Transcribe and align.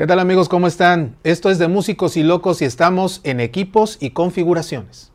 ¿Qué 0.00 0.06
tal 0.06 0.18
amigos? 0.18 0.48
¿Cómo 0.48 0.66
están? 0.66 1.18
Esto 1.24 1.50
es 1.50 1.58
de 1.58 1.68
Músicos 1.68 2.16
y 2.16 2.22
Locos 2.22 2.62
y 2.62 2.64
estamos 2.64 3.20
en 3.22 3.38
equipos 3.38 3.98
y 4.00 4.12
configuraciones. 4.12 5.12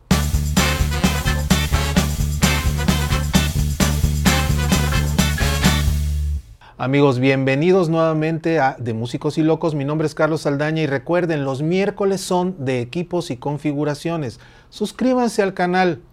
Amigos, 6.77 7.17
bienvenidos 7.17 7.89
nuevamente 7.89 8.59
a 8.59 8.75
De 8.77 8.93
Músicos 8.93 9.39
y 9.39 9.41
Locos. 9.41 9.73
Mi 9.73 9.85
nombre 9.85 10.05
es 10.05 10.13
Carlos 10.13 10.41
Saldaña 10.41 10.83
y 10.83 10.85
recuerden, 10.85 11.45
los 11.45 11.63
miércoles 11.63 12.21
son 12.21 12.63
de 12.63 12.79
equipos 12.79 13.31
y 13.31 13.37
configuraciones. 13.37 14.39
Suscríbanse 14.69 15.41
al 15.41 15.55
canal. 15.55 16.03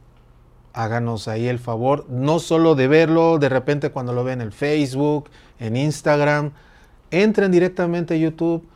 Háganos 0.73 1.28
ahí 1.28 1.46
el 1.46 1.59
favor, 1.59 2.06
no 2.09 2.38
solo 2.38 2.74
de 2.74 2.88
verlo 2.88 3.36
de 3.36 3.50
repente 3.50 3.91
cuando 3.91 4.14
lo 4.14 4.24
ven 4.24 4.41
en 4.41 4.46
el 4.46 4.52
Facebook, 4.54 5.28
en 5.60 5.77
Instagram, 5.77 6.52
entren 7.12 7.52
directamente 7.52 8.14
a 8.14 8.16
YouTube, 8.16 8.66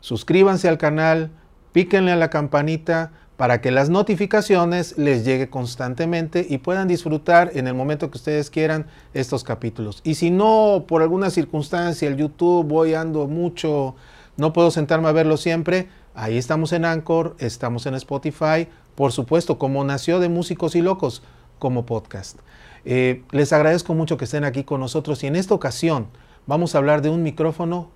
suscríbanse 0.00 0.68
al 0.68 0.78
canal, 0.78 1.30
píquenle 1.72 2.10
a 2.10 2.16
la 2.16 2.30
campanita 2.30 3.12
para 3.36 3.60
que 3.60 3.70
las 3.70 3.88
notificaciones 3.88 4.98
les 4.98 5.24
llegue 5.24 5.48
constantemente 5.48 6.46
y 6.48 6.58
puedan 6.58 6.88
disfrutar 6.88 7.50
en 7.54 7.66
el 7.66 7.74
momento 7.74 8.10
que 8.10 8.18
ustedes 8.18 8.50
quieran 8.50 8.86
estos 9.14 9.42
capítulos. 9.42 10.00
Y 10.04 10.14
si 10.14 10.30
no, 10.30 10.84
por 10.86 11.02
alguna 11.02 11.30
circunstancia, 11.30 12.08
el 12.08 12.16
YouTube 12.16 12.66
voy 12.66 12.94
ando 12.94 13.26
mucho, 13.26 13.94
no 14.36 14.52
puedo 14.52 14.70
sentarme 14.70 15.08
a 15.08 15.12
verlo 15.12 15.36
siempre, 15.36 15.88
ahí 16.14 16.36
estamos 16.38 16.72
en 16.72 16.84
Anchor, 16.84 17.34
estamos 17.38 17.86
en 17.86 17.94
Spotify, 17.94 18.68
por 18.94 19.12
supuesto, 19.12 19.58
como 19.58 19.82
nació 19.84 20.20
de 20.20 20.28
Músicos 20.28 20.76
y 20.76 20.82
Locos, 20.82 21.22
como 21.58 21.86
podcast. 21.86 22.38
Eh, 22.84 23.22
les 23.30 23.52
agradezco 23.52 23.94
mucho 23.94 24.16
que 24.16 24.24
estén 24.24 24.44
aquí 24.44 24.64
con 24.64 24.80
nosotros 24.80 25.22
y 25.22 25.28
en 25.28 25.36
esta 25.36 25.54
ocasión 25.54 26.08
vamos 26.46 26.74
a 26.74 26.78
hablar 26.78 27.02
de 27.02 27.10
un 27.10 27.22
micrófono 27.22 27.90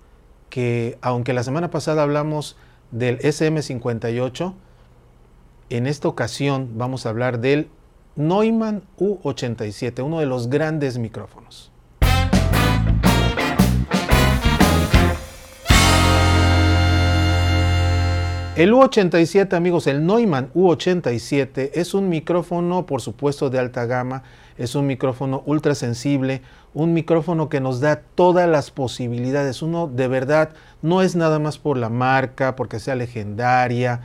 que, 0.49 0.97
aunque 1.01 1.33
la 1.33 1.43
semana 1.43 1.69
pasada 1.69 2.03
hablamos 2.03 2.57
del 2.91 3.19
SM58, 3.19 4.53
en 5.69 5.87
esta 5.87 6.07
ocasión 6.07 6.77
vamos 6.77 7.05
a 7.05 7.09
hablar 7.09 7.39
del 7.39 7.69
Neumann 8.15 8.83
U87, 8.97 10.03
uno 10.03 10.19
de 10.19 10.25
los 10.25 10.49
grandes 10.49 10.97
micrófonos. 10.97 11.71
El 18.57 18.73
U87, 18.73 19.53
amigos, 19.53 19.85
el 19.85 20.03
Neumann 20.03 20.51
U87 20.55 21.69
es 21.75 21.93
un 21.93 22.09
micrófono, 22.09 22.87
por 22.87 23.01
supuesto, 23.01 23.51
de 23.51 23.59
alta 23.59 23.85
gama, 23.85 24.23
es 24.57 24.73
un 24.73 24.87
micrófono 24.87 25.43
ultra 25.45 25.75
sensible, 25.75 26.41
un 26.73 26.91
micrófono 26.91 27.49
que 27.49 27.61
nos 27.61 27.81
da 27.81 28.01
todas 28.15 28.49
las 28.49 28.71
posibilidades. 28.71 29.61
Uno 29.61 29.85
de 29.85 30.07
verdad 30.07 30.53
no 30.81 31.03
es 31.03 31.15
nada 31.15 31.37
más 31.37 31.59
por 31.59 31.77
la 31.77 31.89
marca, 31.89 32.55
porque 32.55 32.79
sea 32.79 32.95
legendaria, 32.95 34.01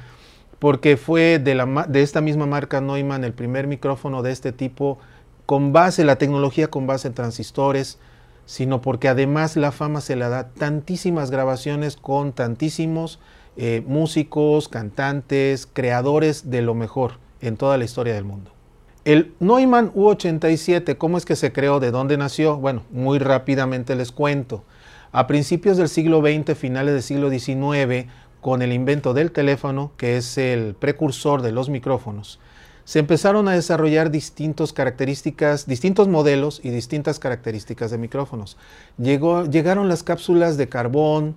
porque 0.58 0.98
fue 0.98 1.38
de, 1.38 2.02
esta 2.02 2.20
misma 2.20 2.44
marca 2.44 2.82
Neumann 2.82 3.24
el 3.24 3.32
primer 3.32 3.66
micrófono 3.66 4.20
de 4.20 4.32
este 4.32 4.52
tipo 4.52 4.98
con 5.46 5.72
base, 5.72 6.04
la 6.04 6.16
tecnología 6.16 6.68
con 6.68 6.86
base 6.86 7.08
en 7.08 7.14
transistores, 7.14 7.98
sino 8.44 8.82
porque 8.82 9.08
además 9.08 9.56
la 9.56 9.72
fama 9.72 10.02
se 10.02 10.14
la 10.14 10.28
da 10.28 10.50
tantísimas 10.50 11.30
grabaciones 11.30 11.96
con 11.96 12.34
tantísimos 12.34 13.18
eh, 13.56 13.82
músicos, 13.86 14.68
cantantes, 14.68 15.68
creadores 15.70 16.50
de 16.50 16.62
lo 16.62 16.74
mejor 16.74 17.18
en 17.40 17.56
toda 17.56 17.76
la 17.76 17.84
historia 17.84 18.14
del 18.14 18.24
mundo. 18.24 18.50
El 19.04 19.34
Neumann 19.40 19.92
U87, 19.94 20.96
¿cómo 20.96 21.18
es 21.18 21.24
que 21.24 21.34
se 21.34 21.52
creó? 21.52 21.80
¿De 21.80 21.90
dónde 21.90 22.16
nació? 22.16 22.56
Bueno, 22.56 22.84
muy 22.90 23.18
rápidamente 23.18 23.96
les 23.96 24.12
cuento. 24.12 24.62
A 25.10 25.26
principios 25.26 25.76
del 25.76 25.88
siglo 25.88 26.20
XX, 26.20 26.56
finales 26.56 26.94
del 26.94 27.02
siglo 27.02 27.28
XIX, 27.28 28.06
con 28.40 28.62
el 28.62 28.72
invento 28.72 29.12
del 29.12 29.32
teléfono, 29.32 29.92
que 29.96 30.16
es 30.16 30.38
el 30.38 30.74
precursor 30.74 31.42
de 31.42 31.52
los 31.52 31.68
micrófonos, 31.68 32.38
se 32.84 32.98
empezaron 32.98 33.48
a 33.48 33.52
desarrollar 33.52 34.10
distintas 34.10 34.72
características, 34.72 35.66
distintos 35.66 36.08
modelos 36.08 36.60
y 36.62 36.70
distintas 36.70 37.18
características 37.18 37.90
de 37.90 37.98
micrófonos. 37.98 38.56
Llegaron 38.98 39.88
las 39.88 40.02
cápsulas 40.02 40.56
de 40.56 40.68
carbón, 40.68 41.36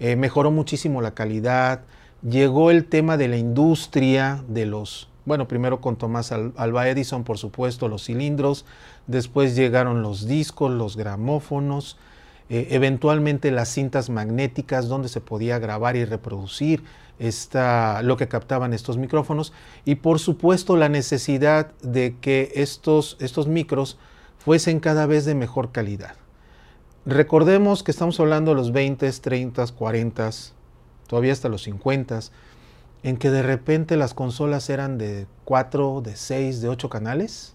eh, 0.00 0.16
mejoró 0.16 0.50
muchísimo 0.50 1.02
la 1.02 1.14
calidad, 1.14 1.82
llegó 2.28 2.70
el 2.70 2.86
tema 2.86 3.16
de 3.16 3.28
la 3.28 3.36
industria, 3.36 4.42
de 4.48 4.66
los, 4.66 5.08
bueno, 5.24 5.46
primero 5.46 5.80
con 5.80 5.96
Tomás 5.96 6.32
Alba 6.32 6.88
Edison, 6.88 7.24
por 7.24 7.38
supuesto, 7.38 7.88
los 7.88 8.04
cilindros, 8.04 8.64
después 9.06 9.54
llegaron 9.54 10.02
los 10.02 10.26
discos, 10.26 10.72
los 10.72 10.96
gramófonos, 10.96 11.96
eh, 12.50 12.68
eventualmente 12.70 13.50
las 13.50 13.70
cintas 13.70 14.10
magnéticas 14.10 14.88
donde 14.88 15.08
se 15.08 15.20
podía 15.20 15.58
grabar 15.58 15.96
y 15.96 16.04
reproducir 16.04 16.84
esta, 17.18 18.02
lo 18.02 18.16
que 18.16 18.28
captaban 18.28 18.74
estos 18.74 18.98
micrófonos 18.98 19.52
y 19.84 19.96
por 19.96 20.18
supuesto 20.18 20.76
la 20.76 20.88
necesidad 20.88 21.72
de 21.82 22.16
que 22.20 22.52
estos, 22.56 23.16
estos 23.20 23.46
micros 23.46 23.98
fuesen 24.38 24.80
cada 24.80 25.06
vez 25.06 25.24
de 25.24 25.34
mejor 25.34 25.72
calidad. 25.72 26.16
Recordemos 27.06 27.82
que 27.82 27.90
estamos 27.90 28.18
hablando 28.18 28.52
de 28.52 28.56
los 28.56 28.72
20, 28.72 29.12
30, 29.12 29.66
40, 29.66 30.30
todavía 31.06 31.34
hasta 31.34 31.50
los 31.50 31.64
50, 31.64 32.20
en 33.02 33.18
que 33.18 33.30
de 33.30 33.42
repente 33.42 33.98
las 33.98 34.14
consolas 34.14 34.70
eran 34.70 34.96
de 34.96 35.26
4, 35.44 36.00
de 36.00 36.16
6, 36.16 36.62
de 36.62 36.68
8 36.70 36.88
canales 36.88 37.54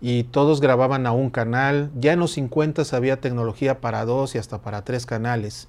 y 0.00 0.24
todos 0.24 0.62
grababan 0.62 1.06
a 1.06 1.12
un 1.12 1.28
canal. 1.28 1.90
Ya 1.94 2.14
en 2.14 2.20
los 2.20 2.32
50 2.32 2.82
había 2.92 3.20
tecnología 3.20 3.82
para 3.82 4.06
dos 4.06 4.34
y 4.34 4.38
hasta 4.38 4.62
para 4.62 4.82
tres 4.82 5.04
canales. 5.04 5.68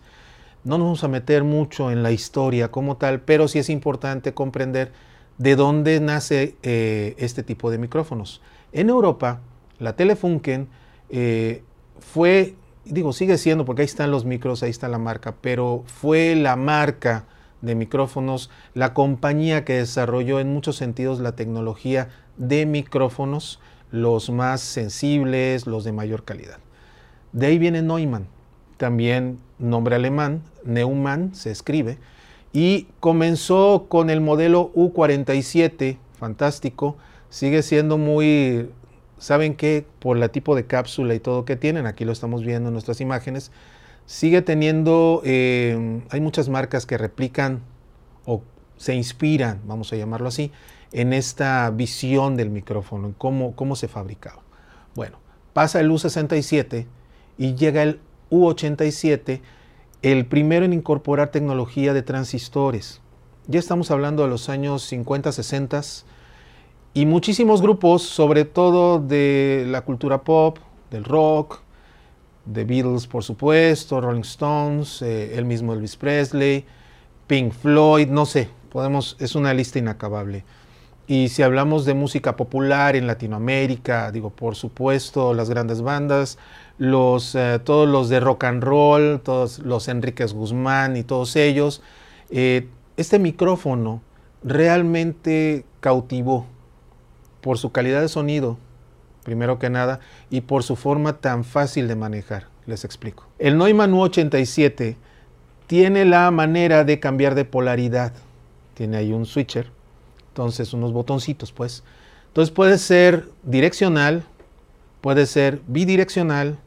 No 0.63 0.77
nos 0.77 0.85
vamos 0.85 1.03
a 1.03 1.09
meter 1.09 1.43
mucho 1.43 1.91
en 1.91 2.03
la 2.03 2.11
historia 2.11 2.71
como 2.71 2.95
tal, 2.95 3.19
pero 3.19 3.49
sí 3.49 3.59
es 3.59 3.69
importante 3.69 4.33
comprender 4.33 4.93
de 5.37 5.57
dónde 5.57 5.99
nace 5.99 6.55
eh, 6.63 7.15
este 7.17 7.43
tipo 7.43 7.71
de 7.71 7.77
micrófonos. 7.77 8.41
En 8.71 8.89
Europa, 8.89 9.41
la 9.79 9.97
Telefunken 9.97 10.69
eh, 11.09 11.63
fue 11.99 12.55
digo, 12.85 13.13
sigue 13.13 13.37
siendo, 13.37 13.65
porque 13.65 13.81
ahí 13.81 13.85
están 13.85 14.11
los 14.11 14.25
micros, 14.25 14.63
ahí 14.63 14.69
está 14.69 14.87
la 14.87 14.97
marca, 14.97 15.35
pero 15.41 15.83
fue 15.85 16.35
la 16.35 16.55
marca 16.55 17.25
de 17.61 17.75
micrófonos, 17.75 18.49
la 18.73 18.93
compañía 18.93 19.63
que 19.65 19.73
desarrolló 19.73 20.39
en 20.39 20.53
muchos 20.53 20.77
sentidos 20.77 21.19
la 21.19 21.35
tecnología 21.35 22.09
de 22.37 22.65
micrófonos, 22.65 23.59
los 23.91 24.29
más 24.29 24.61
sensibles, 24.61 25.67
los 25.67 25.83
de 25.83 25.91
mayor 25.91 26.23
calidad. 26.23 26.57
De 27.33 27.47
ahí 27.47 27.59
viene 27.59 27.81
Neumann, 27.81 28.27
también 28.77 29.39
nombre 29.59 29.95
alemán, 29.95 30.41
Neumann 30.63 31.35
se 31.35 31.51
escribe, 31.51 31.99
y 32.53 32.87
comenzó 32.99 33.85
con 33.87 34.09
el 34.09 34.21
modelo 34.21 34.73
U47, 34.73 35.97
fantástico, 36.17 36.97
sigue 37.29 37.61
siendo 37.61 37.97
muy 37.97 38.69
saben 39.21 39.53
que 39.53 39.85
por 39.99 40.17
el 40.17 40.29
tipo 40.31 40.55
de 40.55 40.65
cápsula 40.65 41.13
y 41.13 41.19
todo 41.19 41.45
que 41.45 41.55
tienen, 41.55 41.85
aquí 41.85 42.05
lo 42.05 42.11
estamos 42.11 42.43
viendo 42.43 42.69
en 42.69 42.73
nuestras 42.73 43.01
imágenes, 43.01 43.51
sigue 44.07 44.41
teniendo, 44.41 45.21
eh, 45.23 46.01
hay 46.09 46.19
muchas 46.19 46.49
marcas 46.49 46.87
que 46.87 46.97
replican 46.97 47.61
o 48.25 48.41
se 48.77 48.95
inspiran, 48.95 49.61
vamos 49.65 49.93
a 49.93 49.95
llamarlo 49.95 50.27
así, 50.27 50.51
en 50.91 51.13
esta 51.13 51.69
visión 51.69 52.35
del 52.35 52.49
micrófono, 52.49 53.09
en 53.09 53.13
cómo, 53.13 53.55
cómo 53.55 53.75
se 53.75 53.87
fabricaba. 53.87 54.41
Bueno, 54.95 55.19
pasa 55.53 55.79
el 55.79 55.91
U67 55.91 56.87
y 57.37 57.53
llega 57.53 57.83
el 57.83 57.99
U87, 58.31 59.39
el 60.01 60.25
primero 60.25 60.65
en 60.65 60.73
incorporar 60.73 61.29
tecnología 61.29 61.93
de 61.93 62.01
transistores. 62.01 63.01
Ya 63.45 63.59
estamos 63.59 63.91
hablando 63.91 64.23
de 64.23 64.29
los 64.29 64.49
años 64.49 64.81
50, 64.81 65.31
60, 65.31 65.81
y 66.93 67.05
muchísimos 67.05 67.61
grupos, 67.61 68.03
sobre 68.03 68.45
todo 68.45 68.99
de 68.99 69.65
la 69.67 69.81
cultura 69.81 70.23
pop, 70.23 70.57
del 70.89 71.05
rock, 71.05 71.61
de 72.45 72.65
Beatles 72.65 73.07
por 73.07 73.23
supuesto, 73.23 74.01
Rolling 74.01 74.21
Stones, 74.21 75.01
eh, 75.01 75.37
el 75.37 75.45
mismo 75.45 75.73
Elvis 75.73 75.95
Presley, 75.95 76.65
Pink 77.27 77.53
Floyd, 77.53 78.07
no 78.09 78.25
sé, 78.25 78.49
podemos, 78.71 79.15
es 79.19 79.35
una 79.35 79.53
lista 79.53 79.79
inacabable. 79.79 80.43
Y 81.07 81.29
si 81.29 81.43
hablamos 81.43 81.85
de 81.85 81.93
música 81.93 82.35
popular 82.35 82.95
en 82.95 83.07
Latinoamérica, 83.07 84.11
digo, 84.11 84.29
por 84.29 84.55
supuesto, 84.55 85.33
las 85.33 85.49
grandes 85.49 85.81
bandas, 85.81 86.37
los, 86.77 87.35
eh, 87.35 87.59
todos 87.63 87.87
los 87.87 88.09
de 88.09 88.19
rock 88.19 88.45
and 88.45 88.63
roll, 88.63 89.21
todos 89.21 89.59
los 89.59 89.87
Enríquez 89.87 90.33
Guzmán 90.33 90.97
y 90.97 91.03
todos 91.03 91.35
ellos, 91.35 91.81
eh, 92.29 92.67
este 92.97 93.19
micrófono 93.19 94.01
realmente 94.43 95.65
cautivó 95.79 96.47
por 97.41 97.57
su 97.57 97.71
calidad 97.71 98.01
de 98.01 98.07
sonido, 98.07 98.57
primero 99.23 99.59
que 99.59 99.69
nada, 99.69 99.99
y 100.29 100.41
por 100.41 100.63
su 100.63 100.75
forma 100.75 101.17
tan 101.17 101.43
fácil 101.43 101.87
de 101.87 101.95
manejar. 101.95 102.47
Les 102.65 102.85
explico. 102.85 103.25
El 103.39 103.57
Neumann 103.57 103.93
U87 103.93 104.95
tiene 105.67 106.05
la 106.05 106.29
manera 106.31 106.83
de 106.83 106.99
cambiar 106.99 107.35
de 107.35 107.45
polaridad. 107.45 108.13
Tiene 108.75 108.97
ahí 108.97 109.13
un 109.13 109.25
switcher, 109.25 109.71
entonces 110.29 110.73
unos 110.73 110.93
botoncitos, 110.93 111.51
pues. 111.51 111.83
Entonces 112.27 112.53
puede 112.53 112.77
ser 112.77 113.29
direccional, 113.43 114.23
puede 115.01 115.25
ser 115.25 115.61
bidireccional 115.67 116.57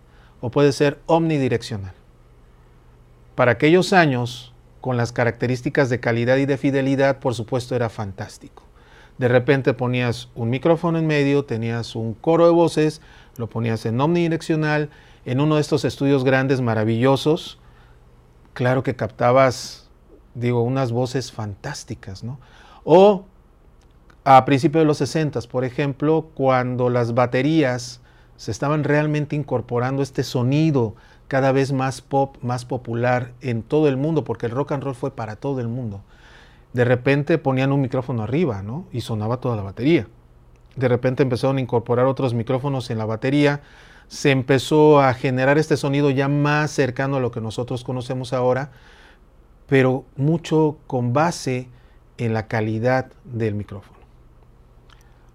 o 0.40 0.50
puede 0.50 0.72
ser 0.72 1.00
omnidireccional. 1.06 1.94
Para 3.34 3.52
aquellos 3.52 3.92
años, 3.92 4.52
con 4.80 4.96
las 4.96 5.12
características 5.12 5.88
de 5.88 6.00
calidad 6.00 6.36
y 6.36 6.46
de 6.46 6.58
fidelidad, 6.58 7.18
por 7.18 7.34
supuesto 7.34 7.74
era 7.74 7.88
fantástico. 7.88 8.62
De 9.18 9.28
repente 9.28 9.74
ponías 9.74 10.28
un 10.34 10.50
micrófono 10.50 10.98
en 10.98 11.06
medio, 11.06 11.44
tenías 11.44 11.94
un 11.94 12.14
coro 12.14 12.46
de 12.46 12.52
voces, 12.52 13.00
lo 13.36 13.48
ponías 13.48 13.86
en 13.86 14.00
omnidireccional, 14.00 14.90
en 15.24 15.40
uno 15.40 15.54
de 15.54 15.60
estos 15.60 15.84
estudios 15.84 16.24
grandes, 16.24 16.60
maravillosos, 16.60 17.58
claro 18.54 18.82
que 18.82 18.96
captabas, 18.96 19.88
digo, 20.34 20.62
unas 20.62 20.90
voces 20.90 21.30
fantásticas, 21.30 22.24
¿no? 22.24 22.40
O 22.82 23.24
a 24.24 24.44
principios 24.44 24.82
de 24.82 24.86
los 24.86 24.98
60, 24.98 25.40
por 25.42 25.64
ejemplo, 25.64 26.30
cuando 26.34 26.90
las 26.90 27.14
baterías 27.14 28.00
se 28.36 28.50
estaban 28.50 28.82
realmente 28.82 29.36
incorporando 29.36 30.02
este 30.02 30.24
sonido 30.24 30.96
cada 31.28 31.52
vez 31.52 31.72
más 31.72 32.00
pop, 32.00 32.36
más 32.42 32.64
popular 32.64 33.32
en 33.40 33.62
todo 33.62 33.88
el 33.88 33.96
mundo, 33.96 34.24
porque 34.24 34.46
el 34.46 34.52
rock 34.52 34.72
and 34.72 34.82
roll 34.82 34.94
fue 34.94 35.14
para 35.14 35.36
todo 35.36 35.60
el 35.60 35.68
mundo 35.68 36.02
de 36.74 36.84
repente 36.84 37.38
ponían 37.38 37.72
un 37.72 37.80
micrófono 37.80 38.24
arriba, 38.24 38.62
¿no? 38.62 38.86
Y 38.92 39.00
sonaba 39.00 39.38
toda 39.38 39.54
la 39.56 39.62
batería. 39.62 40.08
De 40.74 40.88
repente 40.88 41.22
empezaron 41.22 41.56
a 41.58 41.60
incorporar 41.60 42.06
otros 42.06 42.34
micrófonos 42.34 42.90
en 42.90 42.98
la 42.98 43.04
batería. 43.04 43.60
Se 44.08 44.32
empezó 44.32 45.00
a 45.00 45.14
generar 45.14 45.56
este 45.56 45.76
sonido 45.76 46.10
ya 46.10 46.26
más 46.26 46.72
cercano 46.72 47.16
a 47.16 47.20
lo 47.20 47.30
que 47.30 47.40
nosotros 47.40 47.84
conocemos 47.84 48.32
ahora, 48.32 48.72
pero 49.68 50.04
mucho 50.16 50.76
con 50.88 51.12
base 51.12 51.68
en 52.18 52.34
la 52.34 52.48
calidad 52.48 53.06
del 53.22 53.54
micrófono. 53.54 54.00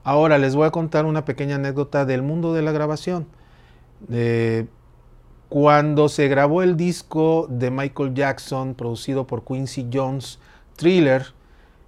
Ahora 0.03 0.37
les 0.39 0.55
voy 0.55 0.67
a 0.67 0.71
contar 0.71 1.05
una 1.05 1.23
pequeña 1.23 1.55
anécdota 1.55 2.03
del 2.03 2.21
mundo 2.21 2.53
de 2.53 2.63
la 2.63 2.73
grabación. 2.73 3.27
cuando 5.47 6.09
se 6.09 6.27
grabó 6.27 6.61
el 6.63 6.75
disco 6.75 7.47
de 7.49 7.71
Michael 7.71 8.13
Jackson 8.13 8.75
producido 8.75 9.25
por 9.25 9.45
Quincy 9.45 9.89
Jones, 9.91 10.37
Thriller, 10.79 11.25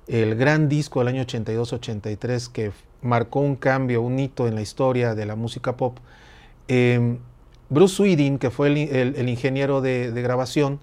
el 0.07 0.35
gran 0.35 0.67
disco 0.67 0.99
del 0.99 1.07
año 1.07 1.23
82-83 1.23 2.51
que 2.51 2.73
marcó 3.01 3.39
un 3.39 3.55
cambio, 3.55 4.01
un 4.01 4.19
hito 4.19 4.49
en 4.49 4.55
la 4.55 4.61
historia 4.61 5.15
de 5.15 5.25
la 5.25 5.37
música 5.37 5.77
pop, 5.77 5.97
em, 6.67 7.19
Bruce 7.69 7.95
Sweden, 7.95 8.37
que 8.37 8.49
fue 8.49 8.67
el, 8.67 9.29
ingeniero 9.29 9.79
de, 9.79 10.11
grabación, 10.21 10.81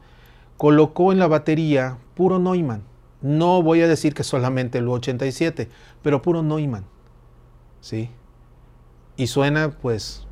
colocó 0.57 1.13
en 1.13 1.19
la 1.19 1.27
batería 1.27 1.99
puro 2.15 2.39
Neumann. 2.39 2.83
No 3.21 3.63
voy 3.63 3.83
a 3.83 3.89
decir 3.89 4.15
que 4.15 4.25
solamente 4.25 4.79
el 4.79 4.89
87, 4.89 5.69
pero 6.03 6.23
puro 6.23 6.43
Neumann. 6.43 6.87
¿Sí? 7.83 8.09
Y 9.19 9.27
suena, 9.27 9.71
pues, 9.83 10.27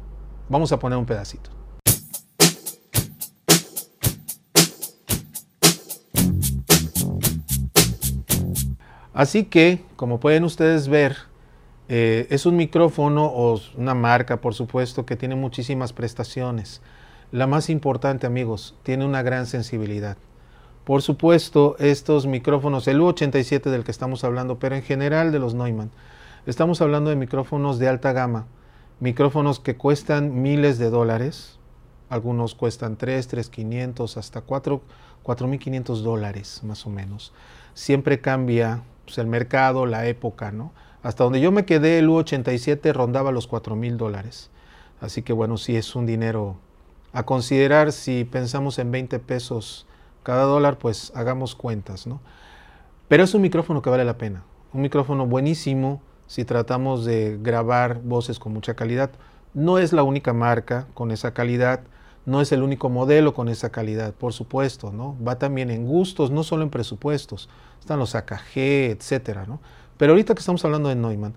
vamos 0.49 0.73
a 0.73 0.79
poner 0.79 0.99
un 0.99 1.05
pedacito. 1.05 1.51
Así 9.17 9.45
que, 9.45 9.83
como 9.97 10.21
pueden 10.21 10.45
ustedes 10.45 10.89
ver, 10.89 11.17
eh, 11.89 12.27
es 12.29 12.45
un 12.45 12.55
micrófono 12.55 13.25
o 13.25 13.59
una 13.79 13.95
marca, 13.95 14.43
por 14.43 14.53
supuesto, 14.53 15.07
que 15.07 15.17
tiene 15.17 15.35
muchísimas 15.35 15.95
prestaciones. 15.95 16.83
La 17.33 17.47
más 17.47 17.71
importante, 17.71 18.27
amigos, 18.27 18.75
tiene 18.83 19.07
una 19.07 19.23
gran 19.23 19.47
sensibilidad. 19.47 20.19
Por 20.85 21.01
supuesto, 21.01 21.77
estos 21.79 22.27
micrófonos, 22.27 22.87
el 22.89 23.01
U87 23.01 23.71
del 23.71 23.85
que 23.85 23.91
estamos 23.91 24.23
hablando, 24.23 24.59
pero 24.59 24.77
en 24.77 24.83
general 24.83 25.33
de 25.33 25.39
los 25.39 25.55
Neumann, 25.55 25.91
estamos 26.45 26.83
hablando 26.83 27.09
de 27.09 27.17
micrófonos 27.17 27.79
de 27.79 27.89
alta 27.89 28.13
gama, 28.13 28.47
micrófonos 29.01 29.61
que 29.61 29.79
cuestan 29.79 30.43
miles 30.43 30.77
de 30.77 30.91
dólares, 30.91 31.59
algunos 32.11 32.55
cuestan 32.55 32.99
3, 32.99 33.33
3.500, 33.33 34.19
hasta 34.19 34.43
4, 34.43 34.83
4.500 35.25 36.03
dólares 36.03 36.61
más 36.65 36.85
o 36.85 36.91
menos. 36.91 37.33
Siempre 37.73 38.21
cambia 38.21 38.83
pues, 39.07 39.19
el 39.19 39.27
mercado, 39.27 39.87
la 39.87 40.07
época, 40.07 40.53
¿no? 40.53 40.73
Hasta 41.03 41.25
donde 41.25 41.41
yo 41.41 41.53
me 41.53 41.65
quedé, 41.65 41.99
el 41.99 42.09
U87 42.09 42.93
rondaba 42.93 43.33
los 43.33 43.47
4 43.47 43.77
mil 43.77 43.97
dólares. 43.97 44.51
Así 45.01 45.23
que 45.23 45.33
bueno, 45.33 45.57
sí 45.57 45.77
es 45.77 45.95
un 45.95 46.05
dinero 46.05 46.57
a 47.13 47.25
considerar. 47.25 47.93
Si 47.93 48.25
pensamos 48.25 48.79
en 48.79 48.91
20 48.91 49.19
pesos 49.21 49.87
cada 50.23 50.43
dólar, 50.43 50.79
pues 50.79 51.13
hagamos 51.15 51.55
cuentas, 51.55 52.07
¿no? 52.07 52.21
Pero 53.09 53.23
es 53.23 53.35
un 53.35 53.43
micrófono 53.43 53.83
que 53.83 53.91
vale 53.91 54.05
la 54.05 54.19
pena. 54.19 54.43
Un 54.73 54.83
micrófono 54.83 55.27
buenísimo 55.27 56.03
si 56.27 56.45
tratamos 56.45 57.05
de 57.05 57.39
grabar 57.41 58.01
voces 58.03 58.41
con 58.41 58.53
mucha 58.53 58.75
calidad. 58.75 59.13
No 59.55 59.79
es 59.79 59.93
la 59.93 60.03
única 60.03 60.33
marca 60.33 60.89
con 60.93 61.13
esa 61.13 61.33
calidad 61.33 61.81
no 62.27 62.41
es 62.41 62.51
el 62.51 62.63
único 62.63 62.91
modelo 62.91 63.35
con 63.35 63.49
esa 63.49 63.71
calidad, 63.71 64.13
por 64.13 64.33
supuesto, 64.33 64.93
¿no? 64.93 65.17
Va 65.27 65.39
también 65.39 65.71
en 65.71 65.87
gustos, 65.87 66.33
no 66.33 66.43
solo 66.43 66.65
en 66.65 66.71
presupuestos. 66.71 67.49
Están 67.81 68.01
los 68.01 68.17
AKG, 68.17 68.57
etcétera, 68.91 69.47
¿no? 69.47 69.61
Pero 69.97 70.13
ahorita 70.13 70.35
que 70.35 70.41
estamos 70.41 70.65
hablando 70.65 70.89
de 70.89 70.97
Neumann, 70.97 71.35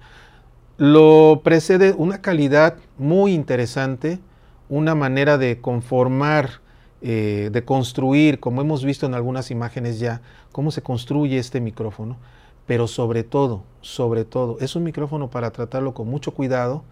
lo 0.77 1.41
precede 1.43 1.93
una 1.93 2.21
calidad 2.21 2.77
muy 2.97 3.33
interesante, 3.33 4.19
una 4.67 4.95
manera 4.95 5.37
de 5.37 5.61
conformar, 5.61 6.61
eh, 7.01 7.49
de 7.51 7.63
construir, 7.63 8.39
como 8.39 8.61
hemos 8.61 8.83
visto 8.83 9.05
en 9.05 9.13
algunas 9.13 9.51
imágenes 9.51 9.99
ya, 9.99 10.21
cómo 10.51 10.71
se 10.71 10.81
construye 10.81 11.37
este 11.37 11.61
micrófono, 11.61 12.17
pero 12.65 12.87
sobre 12.87 13.23
todo, 13.23 13.63
sobre 13.81 14.25
todo, 14.25 14.57
es 14.59 14.75
un 14.75 14.83
micrófono 14.83 15.29
para 15.29 15.51
tratarlo 15.51 15.93
con 15.93 16.07
mucho 16.07 16.33
cuidado, 16.33 16.83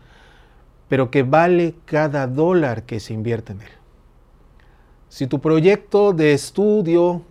pero 0.88 1.10
que 1.10 1.24
vale 1.24 1.76
cada 1.86 2.28
dólar 2.28 2.84
que 2.84 3.00
se 3.00 3.14
invierte 3.14 3.54
en 3.54 3.62
él. 3.62 3.70
Si 5.10 5.26
tu 5.26 5.40
proyecto 5.40 6.12
de 6.12 6.34
estudio, 6.34 7.22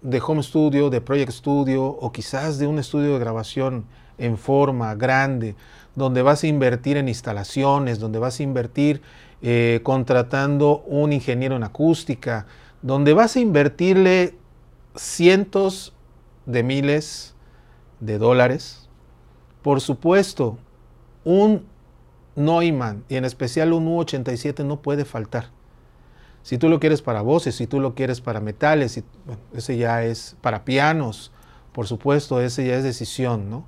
de 0.00 0.22
home 0.26 0.42
studio, 0.42 0.88
de 0.88 1.02
project 1.02 1.32
studio 1.32 1.84
o 1.84 2.10
quizás 2.10 2.58
de 2.58 2.66
un 2.66 2.78
estudio 2.78 3.12
de 3.12 3.18
grabación 3.18 3.84
en 4.16 4.38
forma 4.38 4.94
grande, 4.94 5.54
donde 5.94 6.22
vas 6.22 6.44
a 6.44 6.46
invertir 6.46 6.96
en 6.96 7.08
instalaciones, 7.08 7.98
donde 7.98 8.18
vas 8.18 8.40
a 8.40 8.42
invertir 8.42 9.02
eh, 9.42 9.80
contratando 9.82 10.82
un 10.86 11.12
ingeniero 11.12 11.56
en 11.56 11.62
acústica, 11.62 12.46
donde 12.80 13.12
vas 13.12 13.36
a 13.36 13.40
invertirle 13.40 14.34
cientos 14.94 15.92
de 16.46 16.62
miles 16.62 17.34
de 18.00 18.16
dólares, 18.16 18.88
por 19.60 19.82
supuesto, 19.82 20.56
un 21.24 21.66
Neumann 22.34 23.04
y 23.08 23.16
en 23.16 23.24
especial 23.24 23.74
un 23.74 23.86
U87 23.88 24.64
no 24.64 24.80
puede 24.80 25.04
faltar. 25.04 25.55
Si 26.46 26.58
tú 26.58 26.68
lo 26.68 26.78
quieres 26.78 27.02
para 27.02 27.22
voces, 27.22 27.56
si 27.56 27.66
tú 27.66 27.80
lo 27.80 27.96
quieres 27.96 28.20
para 28.20 28.38
metales, 28.38 29.02
ese 29.52 29.76
ya 29.76 30.04
es 30.04 30.36
para 30.42 30.64
pianos, 30.64 31.32
por 31.72 31.88
supuesto, 31.88 32.40
ese 32.40 32.64
ya 32.64 32.76
es 32.76 32.84
decisión, 32.84 33.50
¿no? 33.50 33.64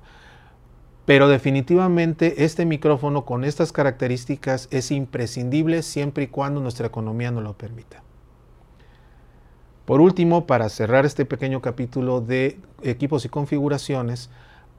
Pero 1.05 1.27
definitivamente 1.27 2.45
este 2.45 2.65
micrófono 2.65 3.25
con 3.25 3.43
estas 3.43 3.73
características 3.73 4.69
es 4.71 4.91
imprescindible 4.91 5.83
siempre 5.83 6.23
y 6.23 6.27
cuando 6.27 6.61
nuestra 6.61 6.87
economía 6.87 7.31
nos 7.31 7.43
lo 7.43 7.57
permita. 7.57 8.01
Por 9.83 9.99
último, 9.99 10.47
para 10.47 10.69
cerrar 10.69 11.05
este 11.05 11.25
pequeño 11.25 11.61
capítulo 11.61 12.21
de 12.21 12.61
equipos 12.81 13.25
y 13.25 13.27
configuraciones, 13.27 14.29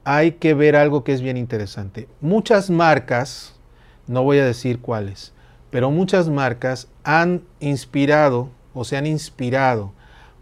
hay 0.05 0.31
que 0.31 0.55
ver 0.55 0.75
algo 0.75 1.03
que 1.03 1.13
es 1.13 1.21
bien 1.21 1.37
interesante. 1.37 2.07
Muchas 2.19 2.71
marcas, 2.71 3.53
no 4.07 4.23
voy 4.23 4.39
a 4.39 4.45
decir 4.45 4.81
cuáles, 4.81 5.33
pero 5.71 5.89
muchas 5.89 6.29
marcas 6.29 6.87
han 7.03 7.41
inspirado 7.59 8.49
o 8.73 8.83
se 8.83 8.97
han 8.97 9.07
inspirado 9.07 9.93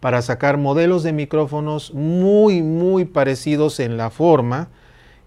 para 0.02 0.22
sacar 0.22 0.58
modelos 0.58 1.04
de 1.04 1.14
micrófonos 1.14 1.94
muy, 1.94 2.62
muy 2.62 3.06
parecidos 3.06 3.80
en 3.80 3.96
la 3.96 4.10
forma 4.10 4.70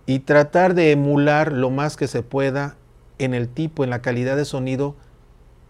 y 0.06 0.20
tratar 0.20 0.74
de 0.74 0.92
emular 0.92 1.52
lo 1.52 1.70
más 1.70 1.96
que 1.96 2.08
se 2.08 2.22
pueda 2.22 2.76
en 3.18 3.34
el 3.34 3.48
tipo, 3.48 3.84
en 3.84 3.90
la 3.90 4.02
calidad 4.02 4.36
de 4.36 4.44
sonido 4.44 4.96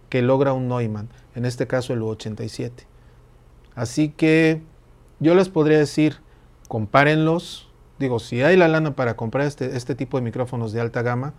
que 0.09 0.23
logra 0.23 0.53
un 0.53 0.69
Neumann, 0.69 1.09
en 1.35 1.45
este 1.45 1.67
caso 1.67 1.93
el 1.93 2.01
U87. 2.01 2.71
Así 3.75 4.09
que 4.11 4.63
yo 5.21 5.35
les 5.35 5.49
podría 5.49 5.79
decir, 5.79 6.19
compárenlos, 6.69 7.69
digo, 7.99 8.19
si 8.19 8.43
hay 8.43 8.57
la 8.57 8.69
lana 8.69 8.95
para 8.95 9.17
comprar 9.17 9.47
este, 9.47 9.77
este 9.77 9.95
tipo 9.95 10.17
de 10.17 10.23
micrófonos 10.23 10.73
de 10.73 10.81
alta 10.81 11.03
gama, 11.03 11.35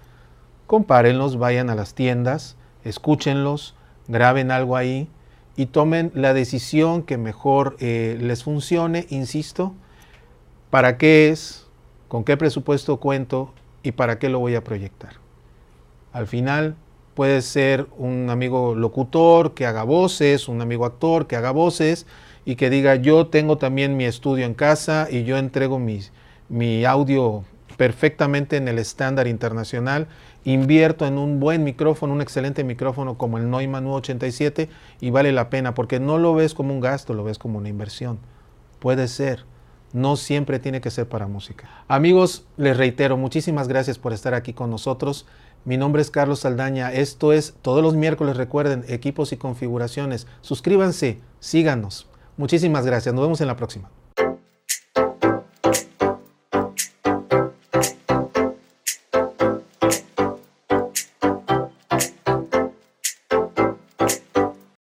compárenlos, 0.68 1.38
vayan 1.38 1.70
a 1.70 1.76
las 1.76 1.94
tiendas, 1.94 2.58
escúchenlos, 2.84 3.76
graben 4.08 4.52
algo 4.52 4.76
ahí 4.76 5.08
y 5.56 5.68
tomen 5.68 6.12
la 6.16 6.34
decisión 6.34 7.04
que 7.04 7.18
mejor 7.18 7.76
eh, 7.80 8.18
les 8.20 8.44
funcione, 8.44 9.06
insisto, 9.10 9.74
para 10.70 10.98
qué 10.98 11.30
es, 11.30 11.68
con 12.08 12.24
qué 12.24 12.38
presupuesto 12.38 12.98
cuento 12.98 13.54
y 13.84 13.92
para 13.92 14.18
qué 14.18 14.30
lo 14.30 14.40
voy 14.40 14.56
a 14.56 14.64
proyectar. 14.64 15.14
Al 16.12 16.28
final 16.28 16.76
puede 17.14 17.42
ser 17.42 17.88
un 17.98 18.30
amigo 18.30 18.76
locutor 18.76 19.54
que 19.54 19.66
haga 19.66 19.84
voces, 19.84 20.48
un 20.48 20.62
amigo 20.62 20.86
actor 20.86 21.28
que 21.28 21.36
haga 21.36 21.52
voces 21.52 22.08
y 22.46 22.56
que 22.56 22.70
diga 22.70 22.96
yo 22.96 23.28
tengo 23.28 23.58
también 23.58 23.98
mi 23.98 24.06
estudio 24.06 24.46
en 24.46 24.54
casa 24.54 25.08
y 25.10 25.24
yo 25.24 25.38
entrego 25.38 25.80
mi, 25.80 26.00
mi 26.50 26.86
audio 26.86 27.44
perfectamente 27.78 28.58
en 28.58 28.68
el 28.68 28.80
estándar 28.80 29.28
internacional 29.28 30.08
invierto 30.44 31.06
en 31.06 31.18
un 31.18 31.40
buen 31.40 31.64
micrófono, 31.64 32.14
un 32.14 32.22
excelente 32.22 32.64
micrófono 32.64 33.18
como 33.18 33.38
el 33.38 33.50
Neumann 33.50 33.86
U87 33.86 34.68
y 35.00 35.10
vale 35.10 35.32
la 35.32 35.50
pena 35.50 35.74
porque 35.74 36.00
no 36.00 36.18
lo 36.18 36.34
ves 36.34 36.54
como 36.54 36.74
un 36.74 36.82
gasto, 36.82 37.14
lo 37.14 37.24
ves 37.24 37.38
como 37.38 37.60
una 37.60 37.70
inversión. 37.70 38.20
Puede 38.80 39.08
ser. 39.08 39.46
No 39.94 40.16
siempre 40.16 40.58
tiene 40.58 40.82
que 40.82 40.90
ser 40.90 41.08
para 41.08 41.28
música. 41.28 41.70
Amigos, 41.88 42.48
les 42.58 42.76
reitero, 42.76 43.16
muchísimas 43.16 43.68
gracias 43.68 44.00
por 44.00 44.12
estar 44.12 44.34
aquí 44.34 44.52
con 44.54 44.72
nosotros. 44.72 45.28
Mi 45.66 45.78
nombre 45.78 46.02
es 46.02 46.10
Carlos 46.10 46.40
Saldaña. 46.40 46.92
Esto 46.92 47.32
es 47.32 47.54
todos 47.62 47.84
los 47.84 47.96
miércoles, 47.96 48.36
recuerden, 48.36 48.84
equipos 48.88 49.32
y 49.34 49.38
configuraciones. 49.38 50.28
Suscríbanse, 50.42 51.22
síganos. 51.40 52.10
Muchísimas 52.38 52.88
gracias. 52.88 53.14
Nos 53.14 53.24
vemos 53.24 53.42
en 53.42 53.48
la 53.48 53.56
próxima. 53.56 54.03